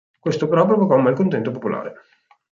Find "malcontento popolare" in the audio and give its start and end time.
1.03-1.93